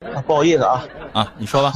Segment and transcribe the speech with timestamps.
[0.00, 0.84] 啊不好意思啊
[1.14, 1.72] 啊，你说吧。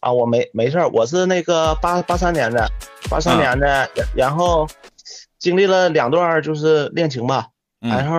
[0.00, 2.68] 啊，我没没事儿，我是那个八八三年的，
[3.08, 4.66] 八三年的，然然后
[5.38, 8.18] 经历了两段就是恋情吧，然嗯后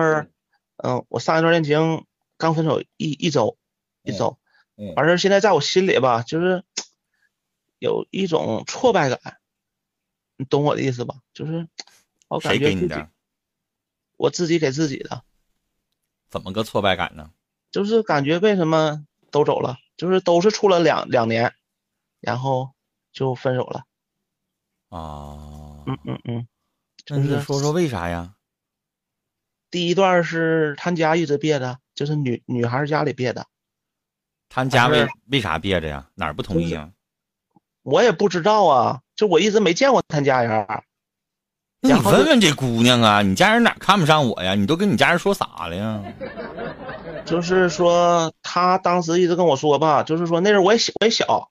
[0.76, 2.04] 嗯，我上一段恋情
[2.38, 3.56] 刚分手一一周，
[4.02, 4.38] 一周，
[4.76, 6.64] 嗯完事儿现在在我心里吧，就是
[7.78, 9.38] 有一种挫败感，
[10.36, 11.16] 你懂我的意思吧？
[11.34, 11.68] 就是
[12.28, 13.08] 我感谁觉自己给你的？
[14.16, 15.22] 我自己给自己的，
[16.30, 17.30] 怎么个挫败感呢？
[17.70, 19.04] 就是感觉为什么
[19.34, 21.52] 都走了，就是都是处了两两年，
[22.20, 22.70] 然后
[23.12, 23.82] 就分手了。
[24.90, 26.46] 啊，嗯嗯嗯，
[27.08, 28.34] 那就是你说说为啥呀？
[29.72, 33.44] 第一段是他家一直憋着，就是女女孩家里憋的，
[34.48, 36.06] 他家为为啥憋着呀？
[36.14, 36.92] 哪儿不同意啊？
[37.82, 40.64] 我也不知道啊，就我一直没见过他家人。
[41.80, 44.54] 那你问问这姑娘啊，你家人哪看不上我呀？
[44.54, 46.00] 你都跟你家人说啥了呀？
[47.24, 51.50] 就是说他当时一直跟我说吧，就是说那时候我也小，我也小，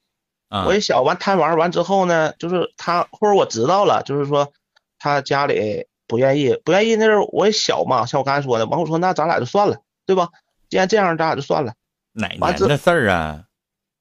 [0.49, 4.53] 啊我也小，完贪玩完之后呢，就是他或者我知道了，就是说
[4.99, 10.29] 他家里不愿意，不愿意那时候我也小嘛，像我刚才说的，完我说那咱俩就算了，对吧？
[10.69, 11.73] 既然这样，咱俩就算了。
[12.13, 13.45] 哪年的事儿啊？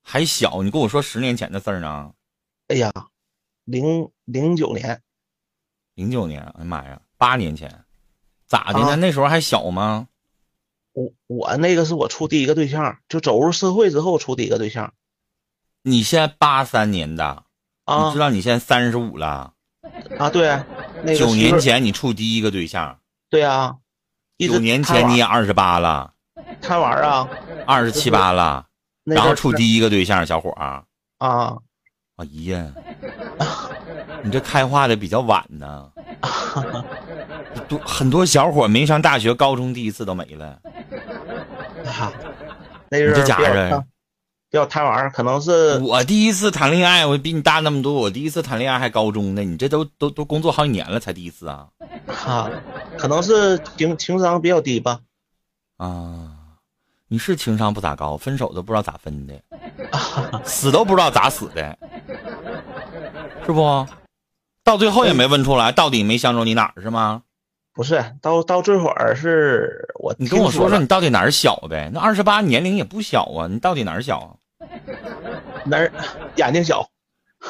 [0.03, 2.13] 还小，你跟我说十年前的事儿呢？
[2.69, 2.93] 哎呀，
[3.65, 5.01] 零零九年，
[5.95, 7.85] 零九年，哎呀妈呀，八年前，
[8.47, 8.89] 咋的呢？
[8.91, 10.09] 啊那时候还小吗？
[10.93, 14.93] 我我那个是我处第一个对象，就走入社会之后处第一个对象
[15.83, 17.45] 你现在八三年的，
[17.87, 19.55] 你啊知道你现在三十五了，
[20.19, 20.49] 啊，对，
[21.03, 22.99] 那个九年前你处第一个对象，
[23.31, 23.77] 对啊，
[24.37, 26.13] 一九年前你也二十八了，
[26.61, 27.29] 贪玩啊，
[27.67, 28.67] 二十七八了，
[29.05, 30.85] 那然后处第一个对象，小伙儿啊，
[31.19, 31.57] 啊，
[32.17, 32.73] 哎呀，
[34.23, 35.91] 你这开化的比较晚呢。
[37.69, 40.61] 多很多小伙没上大学、高中第一次都没了。
[41.93, 42.13] 啊
[42.91, 43.87] 那你阵儿这家人比较贪
[44.51, 51.69] 比较贪玩，可能是我第一次谈恋爱，我比你大那么多，我第一次谈恋爱还高中呢，你这都都都工作好几年了才第一次啊
[52.07, 52.51] 哈，
[52.99, 55.01] 可能是情情商比较低吧，
[55.79, 56.29] 啊！
[57.09, 59.35] 你是情商不咋高，分手都不知道咋分的，
[60.45, 61.79] 死都不知道咋死的，
[63.45, 63.87] 是不？
[64.65, 67.23] 到最后也没问出来，到底没相中你哪儿是吗？
[67.75, 71.91] 不是到到这会儿是我你跟我说说你到底哪儿小呗？
[71.93, 74.37] 那二十八年龄也不小啊，你到底哪儿小啊？
[75.65, 75.91] 哪儿
[76.37, 76.87] 眼睛小，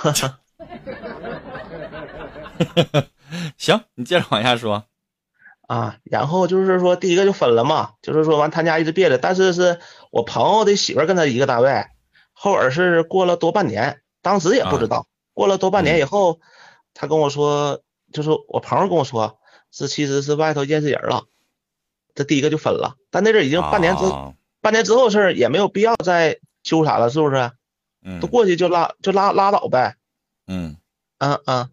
[3.57, 4.85] 行，你接着往下说。
[5.69, 9.81] 啊，然后就是说第一个就分了嘛，就是说完他家一直别着，但是是
[10.11, 11.87] 我朋友的媳妇儿跟他一个单位，
[12.33, 16.41] 后边是过了多半年，当时也不知道，过了多半年以后，
[16.93, 17.81] 他跟我说，
[18.13, 19.39] 就是我朋友跟我说，
[19.73, 21.25] 是其实是外头认识人了，
[22.15, 27.51] 这第一个就分了，但那阵已经半年之、啊半年之后的事儿，也没有必要再纠缠了，是不是？
[28.05, 29.97] 嗯都过去就拉就拉拉倒呗，
[30.47, 30.77] 嗯
[31.19, 31.69] 嗯嗯，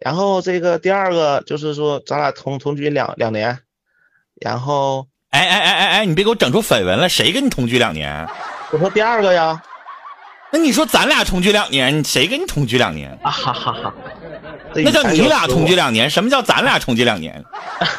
[0.00, 3.58] 然后这个第二个就是说咱俩同同居两两年，
[4.40, 7.08] 然后哎哎哎哎哎，你别给我整出绯闻了！
[7.08, 8.26] 谁跟你同居两年？
[8.72, 9.62] 我说第二个呀，
[10.52, 13.10] 那你说咱俩同居两年，谁跟你同居两年？
[13.22, 14.25] 啊哈哈哈，这
[14.74, 17.44] 那叫你俩同居两年，什么叫咱俩同居两年？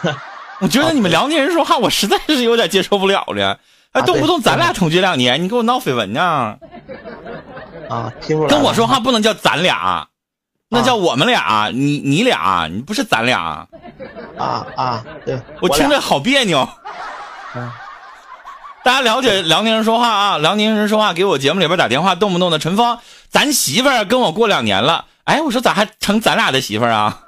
[0.59, 3.59] 我觉得你们辽宁人说话，我实在是有点接受不了了。
[3.93, 6.57] 还啊动不动咱俩同居两年，你给我闹绯闻呢？
[7.89, 10.07] 啊，听跟我说话不能叫咱俩，
[10.69, 13.67] 那叫我们俩，你你俩，你不是咱俩。
[14.37, 16.67] 啊啊，对，我听着好别扭。
[17.55, 17.71] 嗯
[18.83, 22.97] 大家了解辽宁人说话啊，辽宁人说话给我节目里边打电话，动不动的陈峰，
[23.29, 27.21] 咱媳妇儿跟我过两年了，哎，我说咋还成咱俩的媳妇儿啊？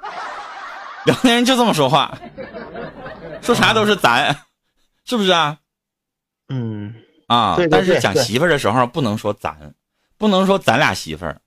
[1.04, 2.16] 辽宁人就这么说话，
[3.42, 4.34] 说啥都是咱，
[5.04, 5.58] 是不是啊？
[6.48, 6.94] 嗯。
[7.26, 9.74] 啊，对对但是讲媳妇儿的时候不能说咱，
[10.16, 11.40] 不能说咱俩媳妇儿，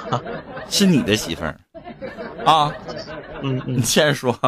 [0.68, 1.58] 是你的媳妇儿。
[2.44, 2.70] 啊。
[3.42, 3.78] 嗯嗯。
[3.78, 4.38] 你，接着说，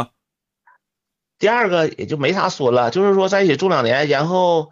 [1.39, 4.69] 第二个也就没啥说了，就是说在一起住两年，然后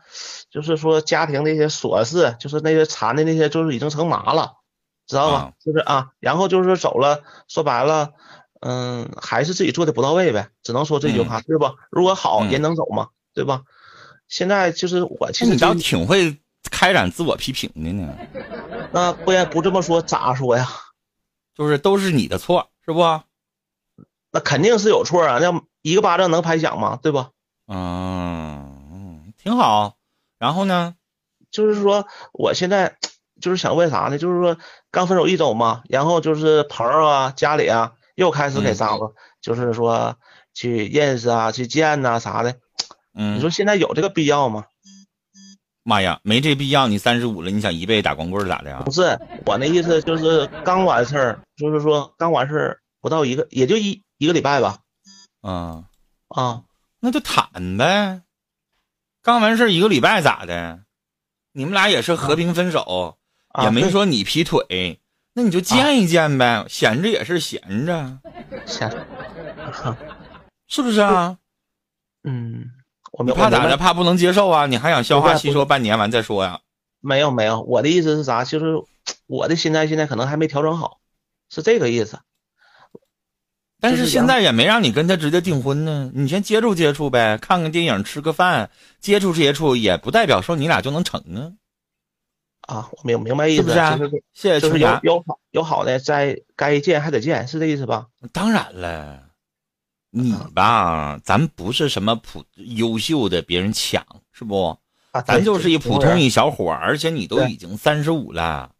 [0.50, 4.52] 就是说家庭那些琐事，就是那些缠的那些，就是已经成麻了，
[5.08, 5.52] 知道吧啊？
[5.58, 8.12] 就是啊，然后就是走了，说白了，
[8.60, 11.74] 嗯，还是自己做的不到位呗，只能说这句话，对吧？
[11.90, 13.62] 如果好，嗯人能走吗，对吧？
[14.28, 16.38] 现在就是我其实你倒就挺会
[16.70, 18.14] 开展自我批评的呢。
[18.92, 20.68] 那不然不这么说咋说呀？
[21.54, 23.00] 就是都是你的错，是不？
[24.30, 26.98] 那肯定是有错啊，那一个巴掌能拍响吗？
[27.02, 27.30] 对吧？
[27.66, 29.96] 嗯，挺好。
[30.38, 30.94] 然后呢？
[31.50, 32.98] 就是说，我现在
[33.40, 34.18] 就是想问啥呢？
[34.18, 34.56] 就是说，
[34.90, 40.16] 刚分手一周嘛，然后就是朋友啊、家里啊又开始给张罗，就是说
[40.54, 42.56] 去认识啊、去见呐、啥的。
[43.14, 44.64] 嗯，你说现在有这个必要吗？
[45.82, 46.86] 妈呀，没这必要。
[46.86, 48.90] 你三十五了，你想一辈子打光棍咋的呀不？
[48.90, 54.80] 是我那意思，就是刚完事儿，就是说刚完事儿不到一个，也就一一个礼拜吧。
[55.40, 55.84] 啊，
[56.28, 56.62] 啊，
[57.00, 58.20] 那就谈呗。
[59.22, 60.80] 刚完事儿一个礼拜咋的？
[61.52, 63.16] 你们俩也是和平分手，
[63.48, 65.00] 啊也没说你劈腿，
[65.34, 68.18] 那你就见一见呗，闲着也是闲着，
[68.66, 68.90] 闲，
[70.68, 71.38] 是不是啊？
[72.24, 72.66] 嗯，
[73.12, 73.76] 我怕咋的？
[73.76, 74.66] 怕不能接受啊？
[74.66, 76.60] 你还想消化吸收半年完再说呀？
[77.00, 78.44] 没有没有，我的意思是啥？
[78.44, 78.82] 就是
[79.26, 80.98] 我的心态现在可能还没调整好，
[81.48, 82.18] 是这个意思。
[83.80, 88.68] 但就是是现在也没让你跟他直接订婚呢，你先接触接触呗，看看电影，吃个饭，
[89.00, 91.54] 接触接触，也不代表说你俩就能成啊，
[92.68, 95.00] 啊，我明明白意思，是不是啊就是谢谢就是有。
[95.02, 98.08] 有好有好的，在该见还得见，是这意思吧？
[98.30, 99.22] 当然了，
[100.10, 104.78] 你吧，咱不是什么普优秀的，别人抢是不？
[105.12, 108.70] 啊，咱就是一普通一小伙，而且你都已经三十五了，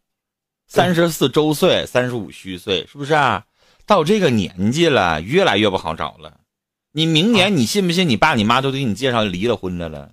[0.71, 3.43] 对三十四周岁，三十五虚岁，是不是啊？
[3.87, 6.41] 到这个年纪了，越来越不好找了。
[6.91, 8.07] 你明年你信不信？
[8.07, 10.11] 你爸你妈都给你介绍离了婚的了，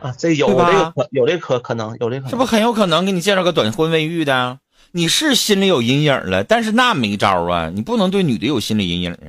[0.00, 4.58] 啊，这有对吧这个可有这可可能有这可能，这不很有可能给你介绍个短婚未育的？
[4.92, 9.28] 你是心里有阴影了，但是那没招啊，你不能对女的有心理阴影啊。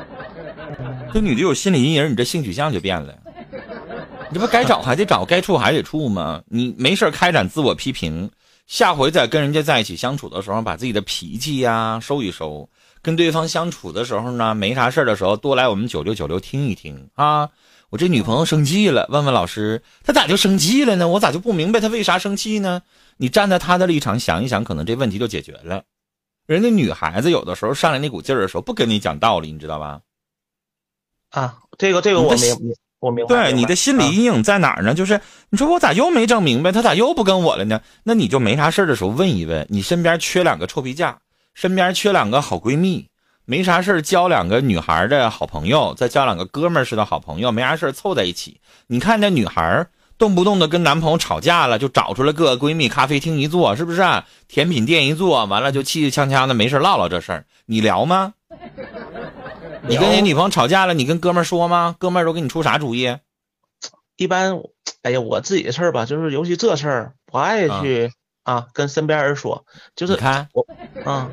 [1.12, 3.14] 对女的有心理阴影，你这性取向就变了。
[4.28, 6.42] 你这不该找还得找，该处还得处吗？
[6.46, 8.30] 你没事开展自我批评，
[8.66, 12.68] 下回再跟人家在一起相处的时候，把自己的脾气呀、收一收。
[13.02, 17.48] 跟对方相处的时候呢，没啥事儿的时候，多来我们九六九六听一听啊。
[17.90, 21.08] 我这女朋友生气了，问问老师，她咋就生气了呢？
[21.08, 22.82] 我咋就不明白她为啥生气呢？
[23.16, 25.82] 你站在她的立场想一想，可能这问题就解决了。
[26.46, 30.00] 人家女孩子有的时候上来那股劲儿的时候，不跟你讲道理，你知道吧？
[31.30, 34.94] 啊，这个这个我明明我明白，对，你的心理啊阴影在哪儿呢？
[34.94, 37.82] 就是你说我咋又没整明白，她咋又不跟我了呢？
[38.04, 41.20] 那你就没啥事儿的时候问一问，你身边缺两个臭皮匠，
[41.54, 43.08] 身边缺两个好闺蜜，
[43.50, 48.60] 没啥事儿交两个女孩的好朋友，再交两个哥们儿似的好朋友，没啥事儿凑在一起。
[48.86, 49.88] 你看那女孩儿
[50.18, 58.34] 动不动的跟男朋友吵架了，就找出来各个闺蜜，咖啡厅一坐，是不是啊、甜品店一坐，完了就气气呛呛的，没事儿唠唠这事儿，你聊吗？
[59.88, 61.96] 你跟你女朋友吵架了，你跟哥们儿说吗？
[61.98, 63.16] 哥们儿都给你出啥主意？
[64.16, 64.60] 一般，
[65.02, 68.12] 哎呀，我自己的事儿吧，就是尤其这事儿不爱去
[68.44, 69.64] 啊跟身边人说，
[69.96, 70.48] 就是你看，
[71.04, 71.28] 啊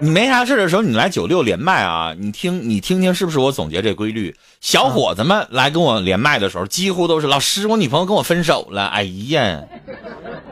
[0.00, 4.34] 你没啥事的时候，你来九六连麦啊，你听你听听是不是我总结这规律？
[4.60, 9.62] 小伙子们来跟我连麦的时候，几乎都是老师，我女朋友跟我分手了，哎呀，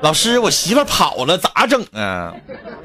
[0.00, 2.34] 老师，我媳妇跑了，咋整啊？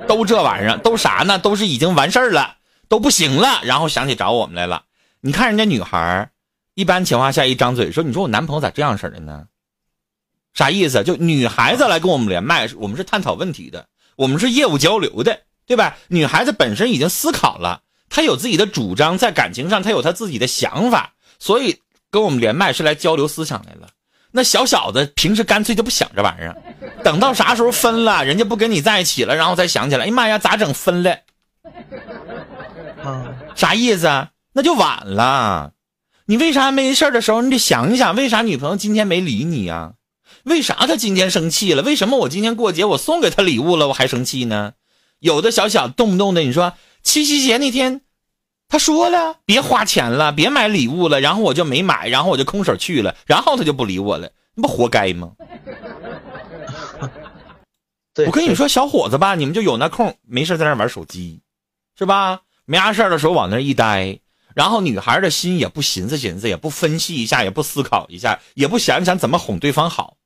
[0.07, 1.37] 都这玩意儿，都啥呢？
[1.37, 2.55] 都是已经完事儿了，
[2.89, 4.83] 都不行了，然后想起找我们来了。
[5.21, 6.31] 你看人家女孩，
[6.73, 9.45] 一般情况下一张嘴说，你说我男朋友咋这样式的呢？
[10.53, 11.03] 啥意思？
[11.03, 15.97] 就女孩子来跟我们连麦，我们是探讨问题的，我们是业务交流的，对吧？
[16.07, 23.89] 女孩子本身已经思考了，她有自己的主张，在感情上她有她自己的想法，所以跟我们连麦是来交流思想来了。
[24.31, 26.55] 那小小子平时干脆就不想这玩意儿，
[27.03, 31.17] 等到啥时候分了，人家不跟你在一起了，然后才想起来，哎呀妈呀，咋整分了？
[33.03, 34.29] 啊啥意思啊？
[34.53, 35.73] 那就晚了。
[36.25, 39.93] 你为啥没事儿的时候，你得想一想，为啥女朋友今天没理你呀、
[40.43, 41.81] 为啥她今天生气了？
[41.81, 44.73] 为什么我今天过节我送给她礼物了，我还生气呢？
[45.19, 48.01] 有的小小动不动的，你说七夕节那天，
[48.67, 55.31] 他说了别花钱了，别买礼物了，然后我就没买，然后我就空手去了，然后他就不理我了，那不活该吗？
[58.25, 61.41] 我跟你说，小伙子吧，你们就有那空，没事在那玩手机，
[61.97, 62.41] 是吧？
[62.65, 64.19] 没啥事儿的时候往那一待，
[64.55, 70.17] 然后女孩的心也不寻思寻思，也不分析一下，也不思考一下，也不想想怎么哄对方好，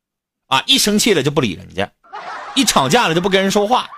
[0.47, 1.91] 啊，一生气了就不理人家，
[2.55, 3.89] 一吵架了就不跟人说话，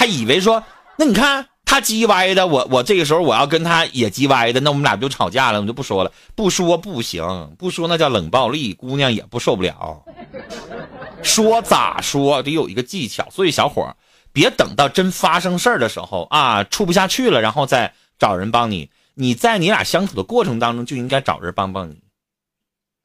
[0.00, 0.64] 还以为说，
[0.96, 5.60] 那你看他叽歪的，我我这个时候我要跟他也叽歪的，那我们俩不就吵架了？
[5.60, 7.22] 我就不说了，不说不行，
[7.58, 10.02] 不说那叫冷暴力，姑娘也不受不了。
[11.22, 13.94] 说咋说得有一个技巧，所以小伙儿
[14.32, 18.88] 别等到真发生事儿的时候啊，处不下去了，然后再找人帮你。
[19.12, 21.98] 你在你俩相处的过程当中就应该找人帮帮你。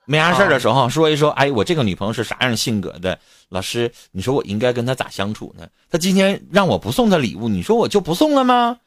[0.05, 3.19] 没啥事儿的时候说一说，哎，我这个女朋友是啥样性格的？
[3.49, 5.67] 老师，你说我应该跟她咋相处呢？
[5.89, 8.77] 她今天让我不送她礼物，你说我就不送了吗？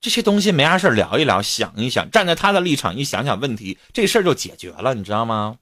[0.00, 5.56] 这些东西没啥事儿聊一聊，想一想，站在她的立场一想想问题，这事儿就解决了，你知道吗？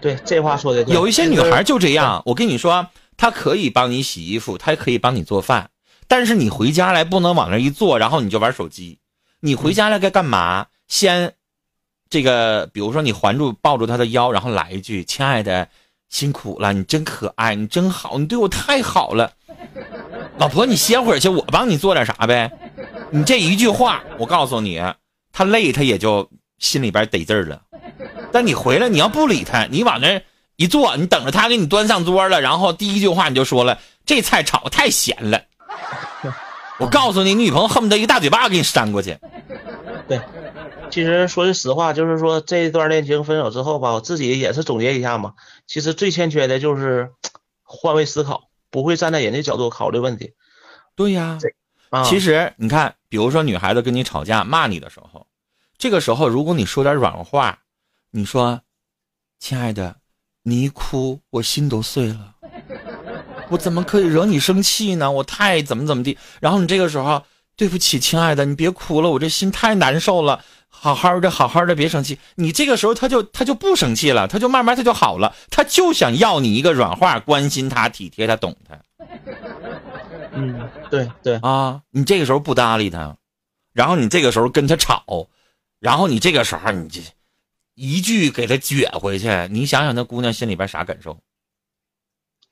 [0.00, 2.86] 对这话说的有一些女孩就这样，我跟你说，
[3.16, 5.70] 她可以帮你洗衣服，她可以帮你做饭，
[6.08, 8.98] 但是你回家来不能往那一坐，然后你就玩手机。
[9.40, 10.68] 你回家来该干嘛？
[10.86, 11.34] 先
[12.12, 15.66] 这个，比如说你环住抱住他的腰，然后来一句：“亲爱的，
[16.10, 19.32] 辛苦了，你真可爱，你真好，你对我太好了。”
[20.36, 22.52] 老婆，你歇会儿去，我帮你做点啥呗。
[23.10, 24.78] 你这一句话，我告诉你，
[25.32, 26.28] 他累他也就
[26.58, 27.62] 心里边得劲儿了。
[28.30, 30.20] 但你回来，你要不理他，你往那
[30.56, 35.40] 一坐，你等着他给你端上桌了，然后第一句话你就说了：“这菜炒太咸了。”
[36.78, 39.16] 我告诉你，你女朋友恨不得一个大嘴巴给你扇过去。
[40.06, 40.20] 对，
[40.92, 45.32] 其实说句实话，就是说这一段恋情分手之后吧，我自己也是总结一下嘛。
[45.66, 47.10] 其实最欠缺的就是
[47.64, 50.34] 换位思考，不会站在人家角度考虑问题。
[50.94, 51.38] 对呀，
[51.88, 55.26] 啊，其实你看，比如说女孩子跟你吵架骂你的时候，
[55.78, 57.60] 这个时候如果你说点软话，
[58.10, 58.60] 你说
[59.40, 59.96] ：“亲爱的，
[60.42, 62.34] 你一哭我心都碎了，
[63.48, 65.10] 我怎么可以惹你生气呢？
[65.10, 67.24] 我太怎么怎么地。”然后你这个时候，
[67.56, 70.44] 对不起，亲爱的，你别哭了，我这心太难受了。
[70.82, 72.18] 好好的，好好的，别生气。
[72.34, 78.76] 你这个时候他就他就不生气了，他就慢慢他就好了，他就想要你一个软话，关心他，体贴他，懂他。
[80.32, 83.16] 嗯，对对啊，你这个时候不搭理他，
[83.72, 85.28] 然后你这个时候跟他吵，
[85.78, 87.00] 然后你这个时候你这
[87.74, 91.16] 一句给他撅回去，你想想那姑娘心里边啥感受？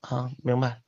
[0.02, 0.82] 啊，明白。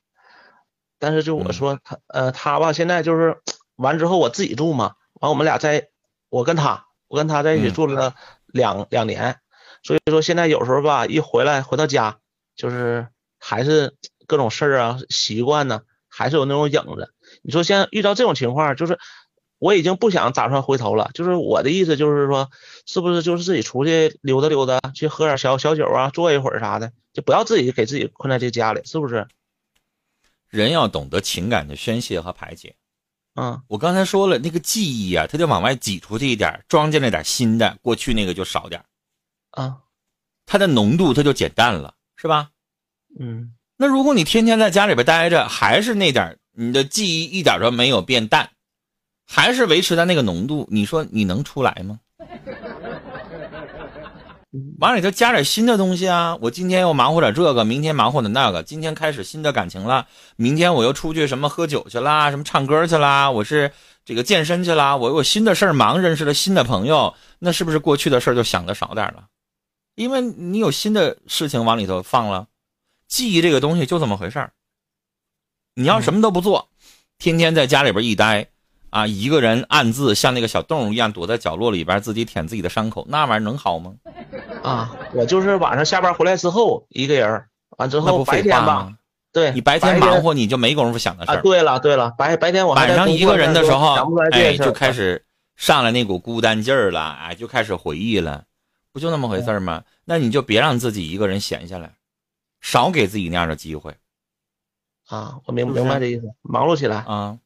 [0.97, 3.41] 但是就我说他呃他吧，现在就是
[3.75, 5.89] 完之后我自己住嘛，完我们俩在，
[6.29, 8.15] 我跟他我跟他在一起住了
[8.47, 9.37] 两两年，
[9.83, 12.17] 所以说现在有时候吧一回来回到家，
[12.55, 13.93] 就是还是
[14.25, 15.83] 各种事儿啊习惯呢。
[16.07, 17.13] 还是有那种影子。
[17.43, 18.97] 你说现在遇到这种情况，就是
[19.59, 21.11] 我已经不想打算回头了。
[21.13, 22.49] 就是我的意思，就是说，
[22.87, 29.27] 是不是就是自己出去溜达溜达，去喝点小小酒啊，坐一会儿啥的，就不要自己给自己困在这家里，是不是？
[30.49, 32.75] 人要懂得情感的宣泄和排解。
[33.35, 38.83] 嗯，我刚才说了，那个记忆啊，它就往外挤出去一点，装进来点新的，过去那个就少点。
[39.51, 39.79] 啊，
[40.45, 42.51] 它的浓度它就减淡了，是吧？
[43.19, 43.55] 嗯。
[43.75, 48.51] 那如果你天天在家里边待着，还是那点你的记忆一点都没有变淡，
[49.25, 51.99] 还是维持在那个浓度，你说你能出来吗？
[54.79, 56.37] 往里头加点新的东西啊！
[56.39, 63.71] 我今天又忙活点这个，明天忙活点那个，今天开始新的感情了，明天我又出去什么喝酒去啦，什么唱歌去啦，我是
[64.05, 69.25] 这个健身去啦，我有新的事儿忙，认识了新的朋友，那是不是过去的事儿就想的少点了？
[69.95, 72.47] 因为你有新的事情往里头放了。
[73.07, 74.53] 记忆这个东西就这么回事儿，
[75.73, 76.69] 你要什么都不做，
[77.17, 78.49] 天天在家里边一待，
[78.93, 83.95] 啊，一个人暗自像那个小动物一样躲在角落里边自己舔自己的伤口，那玩意儿能好吗？
[84.61, 87.43] 啊，我就是晚上下班回来之后一个人，
[87.77, 88.93] 完之后白天吧，
[89.31, 91.41] 对你白天忙活你就没工夫想的事儿。
[91.41, 93.95] 对了对了，白白天我晚上一个人的时候，
[94.31, 98.43] 哎，就开始上来那股孤单劲儿了，哎，就开始回忆了，
[98.91, 99.83] 不就那么回事吗？
[100.05, 101.93] 那你就别让自己一个人闲下来。
[102.61, 103.93] 少给自己那样的机会，
[105.07, 107.37] 啊，我明明白这意思，忙碌起来啊，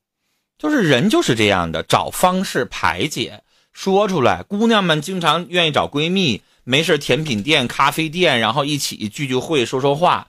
[0.57, 4.43] 就是人就是这样的，找方式排解，说出来。
[4.43, 10.27] 姑娘们经常愿意找闺蜜，没事甜品店、咖啡店，然后一起聚聚会、说说话。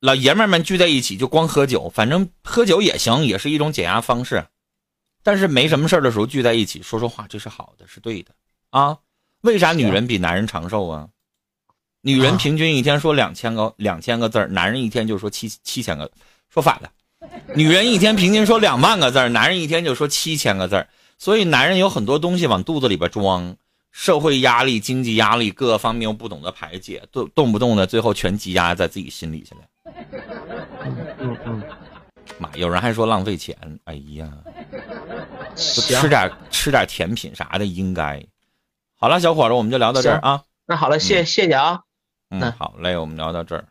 [0.00, 4.44] 老爷们们聚在一起就光喝酒，反正喝酒也行，也是一种减压方式。
[5.22, 8.32] 但是没什么事的时候聚在一起说说话，这是好的，是对的
[8.68, 8.98] 啊。
[9.40, 11.08] 为啥女人比男人长寿啊？
[12.02, 16.10] 女人平均一天说两千个两千个字儿，男人一天就说七七千个，
[16.52, 16.90] 说反了。
[17.54, 20.88] 女人一天平均说两万个字儿，男人一天就说七千个字儿。
[21.16, 23.56] 所以男人有很多东西往肚子里边装，
[23.92, 29.60] 社会压力、经济压力各个方面又不懂得排解，动动不动的最后全积压在自己心里去了。
[31.20, 31.62] 嗯嗯，
[32.38, 34.28] 妈，有人还说浪费钱，哎呀，
[35.54, 38.20] 吃点吃点甜品啥的应该。
[38.96, 40.42] 好了，小伙子，我们就聊到这儿啊。
[40.66, 41.80] 那好了，谢谢谢啊。
[42.30, 43.64] 嗯，好嘞，我们聊到这儿。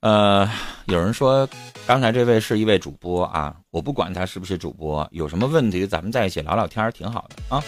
[0.00, 0.48] 呃，
[0.86, 1.48] 有人说
[1.86, 7.62] 刚才这位是一位主播啊，我不管他是不是主播，有什么问题咱们在一起聊聊天，挺好的啊。